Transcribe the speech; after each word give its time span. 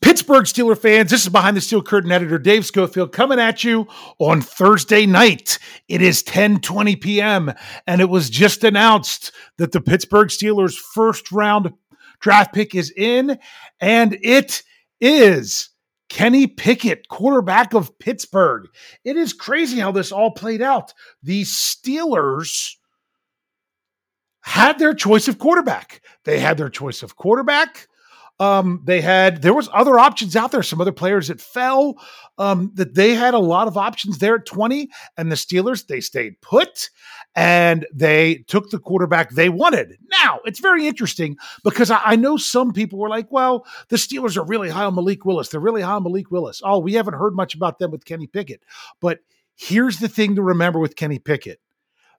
Pittsburgh 0.00 0.44
Steeler 0.44 0.76
fans, 0.76 1.10
this 1.10 1.22
is 1.22 1.28
behind 1.28 1.56
the 1.56 1.60
steel 1.60 1.82
curtain 1.82 2.10
editor 2.10 2.38
Dave 2.38 2.66
Schofield 2.66 3.12
coming 3.12 3.38
at 3.38 3.62
you 3.62 3.86
on 4.18 4.40
Thursday 4.40 5.06
night. 5.06 5.58
It 5.88 6.02
is 6.02 6.22
10:20 6.22 7.00
p.m. 7.00 7.52
and 7.86 8.00
it 8.00 8.08
was 8.08 8.30
just 8.30 8.64
announced 8.64 9.32
that 9.58 9.72
the 9.72 9.80
Pittsburgh 9.80 10.28
Steelers 10.28 10.74
first 10.74 11.30
round 11.30 11.72
draft 12.20 12.52
pick 12.52 12.74
is 12.74 12.92
in 12.96 13.38
and 13.80 14.18
it 14.22 14.62
is 15.00 15.70
Kenny 16.08 16.46
Pickett, 16.46 17.08
quarterback 17.08 17.72
of 17.72 17.98
Pittsburgh. 17.98 18.68
It 19.04 19.16
is 19.16 19.32
crazy 19.32 19.78
how 19.78 19.92
this 19.92 20.12
all 20.12 20.30
played 20.32 20.60
out. 20.60 20.92
The 21.22 21.42
Steelers 21.42 22.74
had 24.42 24.78
their 24.78 24.94
choice 24.94 25.28
of 25.28 25.38
quarterback. 25.38 26.02
They 26.24 26.38
had 26.38 26.58
their 26.58 26.68
choice 26.68 27.02
of 27.02 27.16
quarterback. 27.16 27.86
Um, 28.42 28.82
they 28.84 29.00
had 29.00 29.40
there 29.40 29.54
was 29.54 29.68
other 29.72 30.00
options 30.00 30.34
out 30.34 30.50
there. 30.50 30.64
Some 30.64 30.80
other 30.80 30.90
players 30.90 31.28
that 31.28 31.40
fell. 31.40 31.94
Um, 32.38 32.72
that 32.74 32.94
they 32.94 33.14
had 33.14 33.34
a 33.34 33.38
lot 33.38 33.68
of 33.68 33.76
options 33.76 34.18
there 34.18 34.34
at 34.34 34.46
twenty, 34.46 34.88
and 35.16 35.30
the 35.30 35.36
Steelers 35.36 35.86
they 35.86 36.00
stayed 36.00 36.40
put 36.40 36.90
and 37.36 37.86
they 37.94 38.44
took 38.48 38.70
the 38.70 38.80
quarterback 38.80 39.30
they 39.30 39.48
wanted. 39.48 39.96
Now 40.10 40.40
it's 40.44 40.58
very 40.58 40.88
interesting 40.88 41.36
because 41.62 41.92
I, 41.92 42.00
I 42.04 42.16
know 42.16 42.36
some 42.36 42.72
people 42.72 42.98
were 42.98 43.08
like, 43.08 43.30
"Well, 43.30 43.64
the 43.90 43.96
Steelers 43.96 44.36
are 44.36 44.44
really 44.44 44.70
high 44.70 44.86
on 44.86 44.96
Malik 44.96 45.24
Willis. 45.24 45.50
They're 45.50 45.60
really 45.60 45.82
high 45.82 45.92
on 45.92 46.02
Malik 46.02 46.32
Willis. 46.32 46.60
Oh, 46.64 46.80
we 46.80 46.94
haven't 46.94 47.14
heard 47.14 47.36
much 47.36 47.54
about 47.54 47.78
them 47.78 47.92
with 47.92 48.04
Kenny 48.04 48.26
Pickett." 48.26 48.64
But 49.00 49.20
here's 49.54 50.00
the 50.00 50.08
thing 50.08 50.34
to 50.34 50.42
remember 50.42 50.80
with 50.80 50.96
Kenny 50.96 51.20
Pickett: 51.20 51.60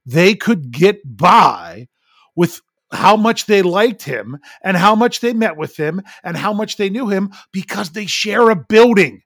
they 0.06 0.36
could 0.36 0.72
get 0.72 1.02
by 1.04 1.90
with 2.34 2.62
how 2.94 3.16
much 3.16 3.46
they 3.46 3.62
liked 3.62 4.04
him 4.04 4.38
and 4.62 4.78
how 4.78 4.96
much 4.96 5.20
they 5.20 5.34
met 5.34 5.58
with 5.58 5.76
him 5.76 6.02
and 6.24 6.38
how 6.38 6.54
much 6.54 6.78
they 6.78 6.90
knew 6.90 7.10
him 7.10 7.32
because 7.52 7.92
they 7.92 8.06
share 8.06 8.50
a 8.50 8.56
building. 8.56 9.22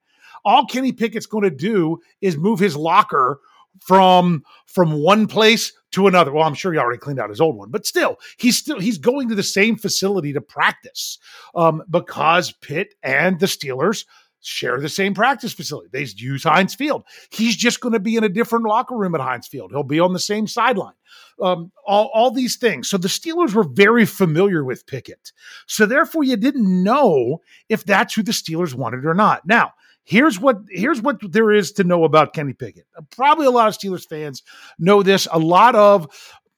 All 0.45 0.65
Kenny 0.65 0.91
Pickett's 0.91 1.25
going 1.25 1.43
to 1.43 1.49
do 1.49 1.99
is 2.21 2.37
move 2.37 2.59
his 2.59 2.75
locker 2.75 3.39
from 3.81 4.43
from 4.65 4.93
one 4.93 5.27
place 5.27 5.73
to 5.91 6.07
another. 6.07 6.31
Well, 6.31 6.43
I'm 6.47 6.53
sure 6.53 6.73
he 6.73 6.79
already 6.79 6.99
cleaned 6.99 7.19
out 7.19 7.29
his 7.29 7.41
old 7.41 7.57
one, 7.57 7.69
but 7.69 7.85
still, 7.85 8.17
he's 8.37 8.57
still 8.57 8.79
he's 8.79 8.97
going 8.97 9.29
to 9.29 9.35
the 9.35 9.43
same 9.43 9.75
facility 9.75 10.33
to 10.33 10.41
practice 10.41 11.19
um, 11.55 11.83
because 11.89 12.51
Pitt 12.53 12.95
and 13.03 13.39
the 13.39 13.45
Steelers 13.45 14.05
share 14.41 14.79
the 14.79 14.89
same 14.89 15.13
practice 15.13 15.53
facility. 15.53 15.89
They 15.91 16.05
use 16.15 16.43
Heinz 16.43 16.75
Field. 16.75 17.03
He's 17.29 17.55
just 17.55 17.79
going 17.79 17.93
to 17.93 17.99
be 17.99 18.15
in 18.15 18.23
a 18.23 18.29
different 18.29 18.65
locker 18.65 18.95
room 18.95 19.15
at 19.15 19.21
Heinz 19.21 19.47
Field. 19.47 19.71
He'll 19.71 19.83
be 19.83 19.99
on 19.99 20.13
the 20.13 20.19
same 20.19 20.47
sideline. 20.47 20.93
Um, 21.41 21.71
all, 21.85 22.09
all 22.13 22.31
these 22.31 22.57
things. 22.57 22.89
So 22.89 22.97
the 22.97 23.07
Steelers 23.07 23.53
were 23.53 23.63
very 23.63 24.05
familiar 24.05 24.63
with 24.63 24.87
Pickett. 24.87 25.31
So 25.67 25.85
therefore, 25.85 26.23
you 26.23 26.35
didn't 26.37 26.83
know 26.83 27.41
if 27.69 27.85
that's 27.85 28.13
who 28.13 28.23
the 28.23 28.31
Steelers 28.31 28.73
wanted 28.73 29.05
or 29.05 29.13
not. 29.13 29.45
Now, 29.45 29.73
here's 30.03 30.39
what 30.39 30.57
here's 30.69 31.01
what 31.01 31.17
there 31.31 31.51
is 31.51 31.71
to 31.73 31.83
know 31.83 32.05
about 32.05 32.33
Kenny 32.33 32.53
Pickett. 32.53 32.87
Probably 33.11 33.45
a 33.45 33.51
lot 33.51 33.67
of 33.67 33.77
Steelers 33.77 34.07
fans 34.07 34.41
know 34.79 35.03
this. 35.03 35.27
A 35.31 35.39
lot 35.39 35.75
of 35.75 36.07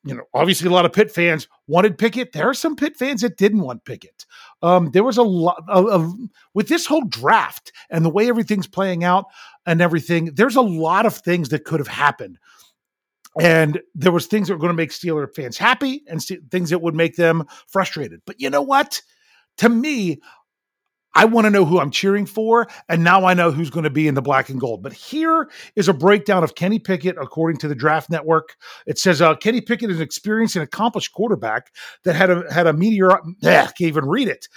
you 0.04 0.16
know, 0.16 0.24
obviously 0.34 0.68
a 0.68 0.72
lot 0.72 0.86
of 0.86 0.94
Pitt 0.94 1.12
fans 1.12 1.48
wanted 1.68 1.98
Pickett. 1.98 2.32
There 2.32 2.50
are 2.50 2.54
some 2.54 2.76
Pitt 2.76 2.96
fans 2.96 3.22
that 3.22 3.38
didn't 3.38 3.62
want 3.62 3.84
Pickett. 3.84 4.26
Um, 4.62 4.92
there 4.92 5.04
was 5.04 5.18
a 5.18 5.24
lot 5.24 5.62
of, 5.68 5.88
of, 5.88 6.14
with 6.54 6.70
this 6.70 6.86
whole 6.86 7.04
draft 7.04 7.72
and 7.90 8.06
the 8.06 8.10
way 8.10 8.30
everything's 8.30 8.68
playing 8.68 9.04
out 9.04 9.26
and 9.66 9.82
everything. 9.82 10.34
There's 10.34 10.56
a 10.56 10.62
lot 10.62 11.06
of 11.06 11.18
things 11.18 11.50
that 11.50 11.66
could 11.66 11.80
have 11.80 11.88
happened, 11.88 12.40
and 13.40 13.80
there 13.94 14.12
was 14.12 14.28
things 14.28 14.48
that 14.48 14.54
were 14.54 14.60
going 14.60 14.70
to 14.70 14.74
make 14.74 14.92
Steeler 14.92 15.28
fans 15.34 15.58
happy 15.58 16.04
and 16.08 16.24
st- 16.24 16.50
things 16.50 16.70
that 16.70 16.82
would 16.82 16.96
make 16.96 17.16
them 17.16 17.46
frustrated. 17.68 18.22
But 18.26 18.40
you 18.40 18.50
know 18.50 18.62
what? 18.62 19.02
To 19.58 19.70
me, 19.70 20.22
I 21.16 21.26
want 21.26 21.46
to 21.46 21.52
know 21.52 21.66
who 21.66 21.80
I'm 21.80 21.92
cheering 21.92 22.26
for, 22.26 22.68
and 22.88 23.04
now 23.04 23.26
I 23.26 23.34
know 23.34 23.52
who's 23.52 23.70
going 23.70 23.84
to 23.84 23.90
be 23.90 24.08
in 24.08 24.16
the 24.16 24.22
black 24.22 24.50
and 24.50 24.60
gold. 24.60 24.84
But 24.84 24.94
here 24.94 25.50
is 25.76 25.88
a 25.88 25.94
breakdown 25.94 26.44
of 26.44 26.56
Kenny 26.56 26.80
Pickett 26.80 27.18
according 27.20 27.60
to 27.60 27.68
the 27.68 27.76
Draft 27.76 28.10
Network. 28.10 28.56
It 28.86 29.00
says 29.00 29.22
uh, 29.22 29.36
Kenny 29.36 29.62
Pickett 29.62 29.90
is 29.90 29.98
an 29.98 30.04
experienced 30.04 30.56
and 30.56 30.64
accomplished 30.64 31.14
quarterback 31.14 31.74
that 32.04 32.16
had 32.16 32.30
a 32.30 32.52
had 32.54 32.68
a 32.68 32.74
meteor. 32.74 33.12
Ugh, 33.18 33.24
can't 33.44 33.82
even 33.82 34.06
read 34.06 34.28
it. 34.28 34.48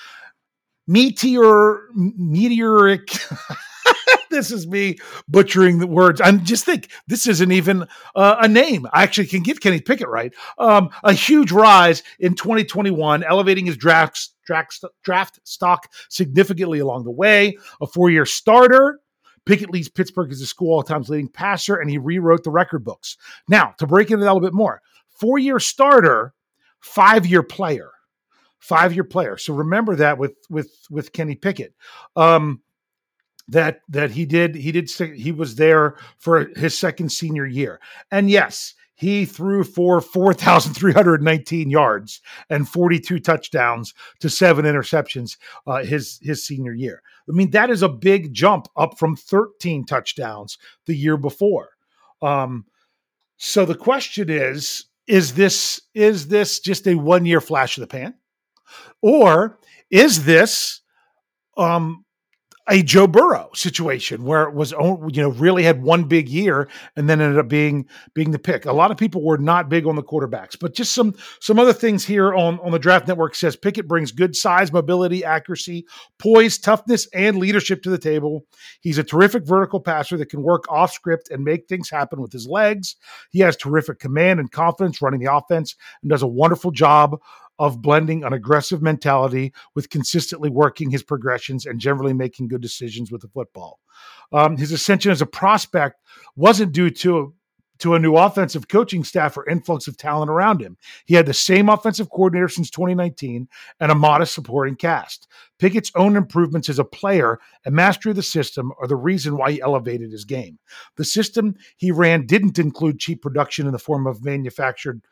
Meteor 0.86 1.88
meteoric. 1.94 3.08
this 4.30 4.50
is 4.50 4.66
me 4.66 4.98
butchering 5.28 5.78
the 5.78 5.86
words. 5.86 6.20
I'm 6.20 6.44
just 6.44 6.64
think 6.64 6.90
this 7.06 7.26
isn't 7.26 7.52
even 7.52 7.86
uh, 8.16 8.36
a 8.40 8.48
name. 8.48 8.86
I 8.92 9.04
actually 9.04 9.28
can 9.28 9.42
give 9.42 9.60
Kenny 9.60 9.80
Pickett 9.80 10.08
right. 10.08 10.34
Um, 10.58 10.90
a 11.04 11.12
huge 11.12 11.52
rise 11.52 12.02
in 12.18 12.34
2021, 12.34 13.22
elevating 13.22 13.66
his 13.66 13.76
draft 13.76 14.30
draft, 14.44 15.40
stock 15.44 15.88
significantly 16.08 16.78
along 16.78 17.04
the 17.04 17.10
way. 17.10 17.56
A 17.80 17.86
four 17.86 18.10
year 18.10 18.26
starter. 18.26 19.00
Pickett 19.44 19.70
leads 19.70 19.88
Pittsburgh 19.88 20.30
as 20.30 20.40
a 20.40 20.46
school 20.46 20.72
all 20.72 20.82
times 20.84 21.08
leading 21.08 21.28
passer, 21.28 21.76
and 21.76 21.90
he 21.90 21.98
rewrote 21.98 22.44
the 22.44 22.50
record 22.50 22.84
books. 22.84 23.16
Now, 23.48 23.74
to 23.78 23.88
break 23.88 24.10
into 24.10 24.24
that 24.24 24.30
a 24.30 24.34
little 24.34 24.46
bit 24.46 24.54
more, 24.54 24.80
four 25.08 25.38
year 25.38 25.58
starter, 25.58 26.32
five 26.80 27.26
year 27.26 27.42
player, 27.42 27.90
five 28.60 28.94
year 28.94 29.04
player. 29.04 29.36
So 29.36 29.52
remember 29.54 29.96
that 29.96 30.18
with 30.18 30.36
with 30.48 30.70
with 30.90 31.12
Kenny 31.12 31.34
Pickett. 31.34 31.74
Um, 32.14 32.62
that 33.48 33.80
that 33.88 34.10
he 34.12 34.24
did 34.24 34.54
he 34.54 34.72
did 34.72 34.88
he 34.90 35.32
was 35.32 35.56
there 35.56 35.96
for 36.18 36.50
his 36.56 36.78
second 36.78 37.10
senior 37.10 37.44
year 37.44 37.80
and 38.10 38.30
yes 38.30 38.74
he 39.02 39.24
threw 39.24 39.64
for 39.64 40.00
4,319 40.00 41.70
yards 41.70 42.20
and 42.48 42.68
42 42.68 43.18
touchdowns 43.18 43.94
to 44.20 44.30
seven 44.30 44.64
interceptions 44.64 45.38
uh, 45.66 45.82
his 45.82 46.20
his 46.22 46.46
senior 46.46 46.72
year. 46.72 47.02
I 47.28 47.32
mean, 47.32 47.50
that 47.50 47.68
is 47.68 47.82
a 47.82 47.88
big 47.88 48.32
jump 48.32 48.68
up 48.76 49.00
from 49.00 49.16
13 49.16 49.86
touchdowns 49.86 50.56
the 50.86 50.94
year 50.94 51.16
before. 51.16 51.70
Um, 52.22 52.64
so 53.38 53.64
the 53.64 53.74
question 53.74 54.30
is: 54.30 54.84
Is 55.08 55.34
this 55.34 55.80
is 55.94 56.28
this 56.28 56.60
just 56.60 56.86
a 56.86 56.94
one 56.94 57.26
year 57.26 57.40
flash 57.40 57.76
of 57.76 57.80
the 57.80 57.88
pan, 57.88 58.14
or 59.00 59.58
is 59.90 60.24
this 60.24 60.80
um, 61.56 62.04
a 62.70 62.82
Joe 62.82 63.08
Burrow 63.08 63.50
situation 63.54 64.24
where 64.24 64.44
it 64.44 64.54
was 64.54 64.70
you 64.70 65.22
know 65.22 65.30
really 65.30 65.64
had 65.64 65.82
one 65.82 66.04
big 66.04 66.28
year 66.28 66.68
and 66.96 67.08
then 67.08 67.20
ended 67.20 67.38
up 67.38 67.48
being 67.48 67.86
being 68.14 68.30
the 68.30 68.38
pick. 68.38 68.66
A 68.66 68.72
lot 68.72 68.92
of 68.92 68.96
people 68.96 69.24
were 69.24 69.38
not 69.38 69.68
big 69.68 69.86
on 69.86 69.96
the 69.96 70.02
quarterbacks, 70.02 70.56
but 70.58 70.74
just 70.74 70.92
some 70.92 71.14
some 71.40 71.58
other 71.58 71.72
things 71.72 72.04
here 72.04 72.32
on 72.32 72.60
on 72.60 72.70
the 72.70 72.78
draft 72.78 73.08
network 73.08 73.34
says 73.34 73.56
Pickett 73.56 73.88
brings 73.88 74.12
good 74.12 74.36
size, 74.36 74.72
mobility, 74.72 75.24
accuracy, 75.24 75.86
poise, 76.18 76.56
toughness, 76.58 77.08
and 77.12 77.38
leadership 77.38 77.82
to 77.82 77.90
the 77.90 77.98
table. 77.98 78.46
He's 78.80 78.98
a 78.98 79.04
terrific 79.04 79.44
vertical 79.44 79.80
passer 79.80 80.16
that 80.18 80.30
can 80.30 80.42
work 80.42 80.70
off 80.70 80.92
script 80.92 81.30
and 81.30 81.44
make 81.44 81.66
things 81.66 81.90
happen 81.90 82.20
with 82.20 82.32
his 82.32 82.46
legs. 82.46 82.96
He 83.30 83.40
has 83.40 83.56
terrific 83.56 83.98
command 83.98 84.38
and 84.38 84.50
confidence 84.50 85.02
running 85.02 85.20
the 85.20 85.34
offense 85.34 85.74
and 86.02 86.10
does 86.10 86.22
a 86.22 86.28
wonderful 86.28 86.70
job 86.70 87.18
of 87.58 87.82
blending 87.82 88.24
an 88.24 88.32
aggressive 88.32 88.82
mentality 88.82 89.52
with 89.74 89.90
consistently 89.90 90.50
working 90.50 90.90
his 90.90 91.02
progressions 91.02 91.66
and 91.66 91.80
generally 91.80 92.12
making 92.12 92.48
good 92.48 92.60
decisions 92.62 93.12
with 93.12 93.20
the 93.20 93.28
football. 93.28 93.78
Um, 94.32 94.56
his 94.56 94.72
ascension 94.72 95.12
as 95.12 95.22
a 95.22 95.26
prospect 95.26 96.00
wasn't 96.36 96.72
due 96.72 96.90
to 96.90 97.34
to 97.82 97.94
a 97.96 97.98
new 97.98 98.16
offensive 98.16 98.68
coaching 98.68 99.02
staff 99.02 99.36
or 99.36 99.48
influx 99.48 99.88
of 99.88 99.96
talent 99.96 100.30
around 100.30 100.60
him. 100.60 100.76
He 101.04 101.16
had 101.16 101.26
the 101.26 101.34
same 101.34 101.68
offensive 101.68 102.10
coordinator 102.10 102.48
since 102.48 102.70
2019 102.70 103.48
and 103.80 103.90
a 103.90 103.96
modest 103.96 104.34
supporting 104.34 104.76
cast. 104.76 105.26
Pickett's 105.58 105.90
own 105.96 106.14
improvements 106.14 106.68
as 106.68 106.78
a 106.78 106.84
player 106.84 107.40
and 107.64 107.74
mastery 107.74 108.10
of 108.10 108.16
the 108.16 108.22
system 108.22 108.70
are 108.80 108.86
the 108.86 108.94
reason 108.94 109.36
why 109.36 109.50
he 109.50 109.60
elevated 109.60 110.12
his 110.12 110.24
game. 110.24 110.60
The 110.96 111.04
system 111.04 111.56
he 111.76 111.90
ran 111.90 112.24
didn't 112.24 112.60
include 112.60 113.00
cheap 113.00 113.20
production 113.20 113.66
in 113.66 113.72
the 113.72 113.80
form 113.80 114.06
of 114.06 114.24
manufactured 114.24 115.02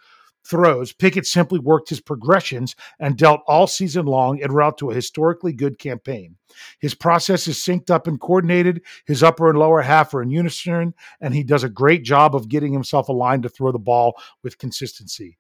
throws, 0.45 0.93
Pickett 0.93 1.27
simply 1.27 1.59
worked 1.59 1.89
his 1.89 2.01
progressions 2.01 2.75
and 2.99 3.17
dealt 3.17 3.41
all 3.47 3.67
season 3.67 4.06
long 4.06 4.43
en 4.43 4.53
route 4.53 4.78
to 4.78 4.91
a 4.91 4.95
historically 4.95 5.53
good 5.53 5.78
campaign. 5.78 6.37
His 6.81 6.95
process 6.95 7.47
is 7.47 7.59
synced 7.59 7.91
up 7.91 8.07
and 8.07 8.21
coordinated. 8.21 8.83
His 9.07 9.22
upper 9.22 9.48
and 9.48 9.59
lower 9.59 9.83
half 9.83 10.13
are 10.15 10.22
in 10.22 10.31
unison, 10.31 10.95
and 11.21 11.34
he 11.34 11.42
does 11.42 11.65
a 11.65 11.69
great 11.69 12.03
job 12.03 12.34
of 12.34 12.48
getting 12.48 12.72
himself 12.72 13.09
aligned 13.09 13.45
to 13.45 13.48
throw 13.48 13.72
the 13.72 13.78
ball 13.78 14.15
with 14.42 14.59
consistency. 14.59 15.39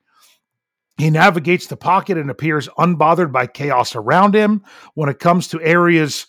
He 0.98 1.08
navigates 1.08 1.66
the 1.66 1.78
pocket 1.78 2.18
and 2.18 2.30
appears 2.30 2.68
unbothered 2.78 3.32
by 3.32 3.46
chaos 3.46 3.96
around 3.96 4.34
him. 4.34 4.62
When 4.94 5.08
it 5.08 5.18
comes 5.18 5.48
to 5.48 5.62
areas 5.62 6.26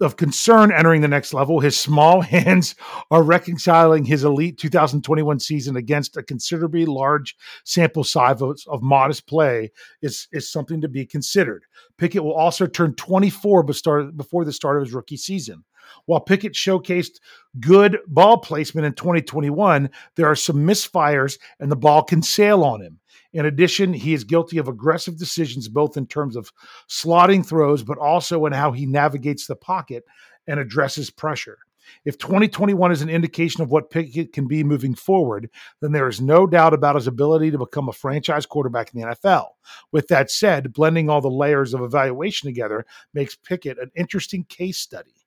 of 0.00 0.16
concern 0.16 0.72
entering 0.72 1.00
the 1.00 1.08
next 1.08 1.32
level. 1.32 1.60
His 1.60 1.78
small 1.78 2.20
hands 2.22 2.74
are 3.10 3.22
reconciling 3.22 4.04
his 4.04 4.24
elite 4.24 4.58
2021 4.58 5.40
season 5.40 5.76
against 5.76 6.16
a 6.16 6.22
considerably 6.22 6.86
large 6.86 7.36
sample 7.64 8.04
size 8.04 8.42
of, 8.42 8.58
of, 8.66 8.82
modest 8.82 9.26
play 9.26 9.70
is, 10.02 10.28
is 10.32 10.50
something 10.50 10.80
to 10.80 10.88
be 10.88 11.06
considered. 11.06 11.64
Pickett 11.98 12.24
will 12.24 12.34
also 12.34 12.66
turn 12.66 12.94
24 12.94 13.62
before 13.62 14.44
the 14.44 14.52
start 14.52 14.76
of 14.76 14.84
his 14.84 14.94
rookie 14.94 15.16
season. 15.16 15.64
While 16.06 16.20
Pickett 16.20 16.54
showcased 16.54 17.20
good 17.60 17.98
ball 18.06 18.38
placement 18.38 18.86
in 18.86 18.94
2021, 18.94 19.90
there 20.16 20.26
are 20.26 20.36
some 20.36 20.66
misfires 20.66 21.38
and 21.60 21.70
the 21.70 21.76
ball 21.76 22.02
can 22.02 22.22
sail 22.22 22.64
on 22.64 22.80
him. 22.80 23.00
In 23.34 23.46
addition, 23.46 23.92
he 23.92 24.14
is 24.14 24.24
guilty 24.24 24.58
of 24.58 24.68
aggressive 24.68 25.18
decisions, 25.18 25.68
both 25.68 25.96
in 25.96 26.06
terms 26.06 26.36
of 26.36 26.52
slotting 26.88 27.44
throws, 27.44 27.82
but 27.82 27.98
also 27.98 28.46
in 28.46 28.52
how 28.52 28.72
he 28.72 28.86
navigates 28.86 29.46
the 29.46 29.56
pocket 29.56 30.04
and 30.46 30.60
addresses 30.60 31.10
pressure. 31.10 31.58
If 32.04 32.16
2021 32.16 32.92
is 32.92 33.02
an 33.02 33.10
indication 33.10 33.62
of 33.62 33.70
what 33.70 33.90
Pickett 33.90 34.32
can 34.32 34.46
be 34.46 34.64
moving 34.64 34.94
forward, 34.94 35.50
then 35.80 35.92
there 35.92 36.08
is 36.08 36.20
no 36.20 36.46
doubt 36.46 36.72
about 36.72 36.94
his 36.94 37.06
ability 37.06 37.50
to 37.50 37.58
become 37.58 37.88
a 37.88 37.92
franchise 37.92 38.46
quarterback 38.46 38.94
in 38.94 39.00
the 39.00 39.06
NFL. 39.08 39.48
With 39.92 40.08
that 40.08 40.30
said, 40.30 40.72
blending 40.72 41.10
all 41.10 41.20
the 41.20 41.28
layers 41.28 41.74
of 41.74 41.82
evaluation 41.82 42.48
together 42.48 42.86
makes 43.12 43.36
Pickett 43.36 43.78
an 43.78 43.90
interesting 43.94 44.44
case 44.44 44.78
study. 44.78 45.26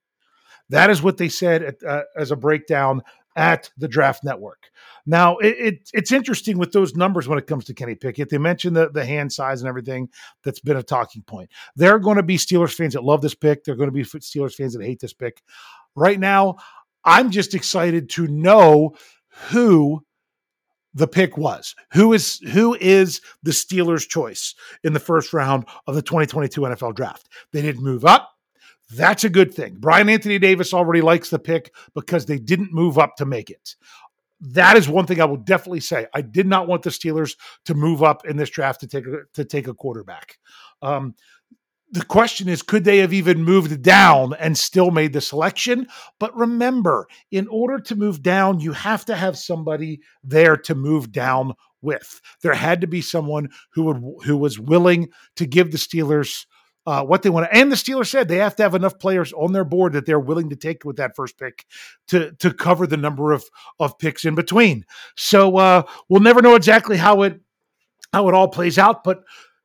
That 0.69 0.89
is 0.89 1.01
what 1.01 1.17
they 1.17 1.29
said 1.29 1.63
at, 1.63 1.83
uh, 1.83 2.03
as 2.17 2.31
a 2.31 2.35
breakdown 2.35 3.01
at 3.37 3.69
the 3.77 3.87
Draft 3.87 4.23
Network. 4.23 4.71
Now, 5.05 5.37
it, 5.37 5.55
it, 5.59 5.89
it's 5.93 6.11
interesting 6.11 6.57
with 6.57 6.73
those 6.73 6.95
numbers 6.95 7.27
when 7.27 7.37
it 7.37 7.47
comes 7.47 7.63
to 7.65 7.73
Kenny 7.73 7.95
Pickett. 7.95 8.29
They 8.29 8.39
mentioned 8.39 8.75
the, 8.75 8.89
the 8.89 9.05
hand 9.05 9.31
size 9.31 9.61
and 9.61 9.69
everything 9.69 10.09
that's 10.43 10.59
been 10.59 10.75
a 10.75 10.83
talking 10.83 11.21
point. 11.21 11.49
There 11.75 11.93
are 11.95 11.99
going 11.99 12.17
to 12.17 12.23
be 12.23 12.37
Steelers 12.37 12.73
fans 12.73 12.93
that 12.93 13.03
love 13.03 13.21
this 13.21 13.35
pick. 13.35 13.63
There 13.63 13.73
are 13.73 13.77
going 13.77 13.89
to 13.89 13.93
be 13.93 14.03
Steelers 14.03 14.55
fans 14.55 14.73
that 14.73 14.83
hate 14.83 14.99
this 14.99 15.13
pick. 15.13 15.41
Right 15.95 16.19
now, 16.19 16.57
I'm 17.05 17.31
just 17.31 17.53
excited 17.53 18.09
to 18.11 18.27
know 18.27 18.95
who 19.49 20.03
the 20.93 21.07
pick 21.07 21.37
was. 21.37 21.75
Who 21.93 22.11
is 22.13 22.39
who 22.39 22.73
is 22.73 23.21
the 23.43 23.51
Steelers' 23.51 24.09
choice 24.09 24.55
in 24.83 24.93
the 24.93 24.99
first 24.99 25.31
round 25.31 25.65
of 25.85 25.95
the 25.95 26.01
2022 26.01 26.61
NFL 26.61 26.95
draft? 26.95 27.29
They 27.53 27.61
didn't 27.61 27.83
move 27.83 28.03
up. 28.03 28.36
That's 28.89 29.23
a 29.23 29.29
good 29.29 29.53
thing. 29.53 29.75
Brian 29.79 30.09
Anthony 30.09 30.39
Davis 30.39 30.73
already 30.73 31.01
likes 31.01 31.29
the 31.29 31.39
pick 31.39 31.73
because 31.93 32.25
they 32.25 32.39
didn't 32.39 32.73
move 32.73 32.97
up 32.97 33.17
to 33.17 33.25
make 33.25 33.49
it. 33.49 33.75
That 34.39 34.77
is 34.77 34.87
one 34.87 35.05
thing 35.05 35.19
I 35.19 35.25
will 35.25 35.37
definitely 35.37 35.79
say. 35.79 36.07
I 36.13 36.21
did 36.21 36.47
not 36.47 36.67
want 36.67 36.83
the 36.83 36.89
Steelers 36.89 37.35
to 37.65 37.73
move 37.73 38.03
up 38.03 38.25
in 38.25 38.37
this 38.37 38.49
draft 38.49 38.81
to 38.81 38.87
take 38.87 39.05
a, 39.05 39.21
to 39.33 39.43
take 39.43 39.67
a 39.67 39.73
quarterback. 39.73 40.37
Um, 40.81 41.15
the 41.91 42.03
question 42.03 42.49
is 42.49 42.61
could 42.61 42.83
they 42.83 42.97
have 42.97 43.13
even 43.13 43.43
moved 43.43 43.81
down 43.81 44.33
and 44.39 44.57
still 44.57 44.91
made 44.91 45.13
the 45.13 45.21
selection 45.21 45.87
but 46.19 46.35
remember 46.35 47.07
in 47.31 47.47
order 47.47 47.79
to 47.79 47.95
move 47.95 48.21
down 48.21 48.59
you 48.59 48.73
have 48.73 49.05
to 49.05 49.15
have 49.15 49.37
somebody 49.37 50.01
there 50.23 50.57
to 50.57 50.75
move 50.75 51.11
down 51.11 51.53
with 51.81 52.19
there 52.41 52.53
had 52.53 52.81
to 52.81 52.87
be 52.87 53.01
someone 53.01 53.47
who 53.71 53.83
would 53.83 54.03
who 54.25 54.35
was 54.35 54.59
willing 54.59 55.07
to 55.35 55.45
give 55.45 55.71
the 55.71 55.77
steelers 55.77 56.45
uh, 56.87 57.03
what 57.03 57.21
they 57.21 57.29
want 57.29 57.45
to. 57.45 57.55
And 57.55 57.69
the 57.69 57.75
Steelers 57.75 58.07
said 58.07 58.29
they 58.29 58.37
have 58.37 58.55
to 58.55 58.63
have 58.63 58.73
enough 58.73 58.97
players 58.97 59.33
on 59.33 59.51
their 59.51 59.65
board 59.65 59.91
that 59.93 60.05
they're 60.05 60.19
willing 60.19 60.49
to 60.51 60.55
take 60.55 60.85
with 60.85 60.95
that 60.95 61.17
first 61.17 61.37
pick 61.37 61.65
to 62.07 62.31
to 62.39 62.53
cover 62.53 62.87
the 62.87 62.95
number 62.95 63.33
of 63.33 63.43
of 63.77 63.99
picks 63.99 64.23
in 64.23 64.35
between. 64.35 64.85
So 65.17 65.57
uh, 65.57 65.83
we'll 66.07 66.21
never 66.21 66.41
know 66.41 66.55
exactly 66.55 66.95
how 66.95 67.23
it 67.23 67.41
how 68.13 68.29
it 68.29 68.33
all 68.33 68.47
plays 68.47 68.77
out. 68.77 69.03
But 69.03 69.23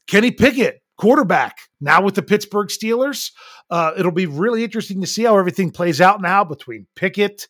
Kenny 0.09 0.33
Pickett, 0.33 0.83
quarterback, 0.99 1.59
now 1.81 2.03
with 2.03 2.17
the 2.17 2.23
Pittsburgh 2.23 2.69
Steelers, 2.69 3.31
uh, 3.71 3.93
it'll 3.97 4.11
be 4.11 4.27
really 4.27 4.65
interesting 4.65 5.01
to 5.01 5.07
see 5.07 5.23
how 5.23 5.39
everything 5.39 5.71
plays 5.71 6.01
out 6.01 6.21
now 6.21 6.43
between 6.43 6.89
Pickett 6.97 7.47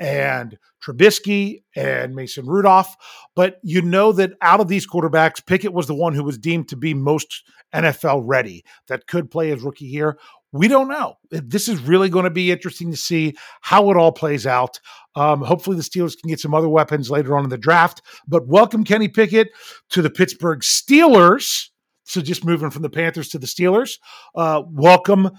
and 0.00 0.58
Trubisky 0.84 1.62
and 1.76 2.14
Mason 2.14 2.46
Rudolph. 2.46 2.94
But 3.34 3.58
you 3.62 3.82
know 3.82 4.12
that 4.12 4.32
out 4.40 4.60
of 4.60 4.68
these 4.68 4.86
quarterbacks, 4.86 5.44
Pickett 5.44 5.72
was 5.72 5.86
the 5.86 5.94
one 5.94 6.14
who 6.14 6.24
was 6.24 6.38
deemed 6.38 6.68
to 6.68 6.76
be 6.76 6.94
most 6.94 7.44
NFL 7.74 8.22
ready 8.24 8.64
that 8.88 9.06
could 9.06 9.30
play 9.30 9.48
his 9.48 9.62
rookie 9.62 9.86
year. 9.86 10.18
We 10.52 10.68
don't 10.68 10.88
know. 10.88 11.14
This 11.30 11.66
is 11.66 11.80
really 11.80 12.10
going 12.10 12.24
to 12.24 12.30
be 12.30 12.50
interesting 12.50 12.90
to 12.90 12.96
see 12.96 13.34
how 13.62 13.90
it 13.90 13.96
all 13.96 14.12
plays 14.12 14.46
out. 14.46 14.78
Um, 15.16 15.40
hopefully, 15.40 15.76
the 15.76 15.82
Steelers 15.82 16.18
can 16.20 16.28
get 16.28 16.40
some 16.40 16.54
other 16.54 16.68
weapons 16.68 17.10
later 17.10 17.36
on 17.36 17.44
in 17.44 17.50
the 17.50 17.56
draft. 17.56 18.02
But 18.28 18.46
welcome, 18.46 18.84
Kenny 18.84 19.08
Pickett, 19.08 19.48
to 19.90 20.02
the 20.02 20.10
Pittsburgh 20.10 20.60
Steelers. 20.60 21.68
So, 22.04 22.20
just 22.20 22.44
moving 22.44 22.68
from 22.68 22.82
the 22.82 22.90
Panthers 22.90 23.28
to 23.30 23.38
the 23.38 23.46
Steelers. 23.46 23.98
Uh, 24.34 24.62
welcome 24.68 25.30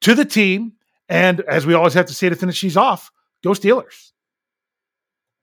to 0.00 0.14
the 0.16 0.24
team. 0.24 0.72
And 1.08 1.42
as 1.42 1.64
we 1.64 1.74
always 1.74 1.94
have 1.94 2.06
to 2.06 2.14
say 2.14 2.28
to 2.28 2.34
finish 2.34 2.60
these 2.60 2.76
off, 2.76 3.12
Go 3.42 3.50
Steelers. 3.50 4.11